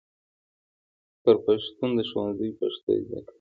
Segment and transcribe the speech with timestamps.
[1.23, 3.29] بر پښتون د ښوونځي پښتو زده کوي.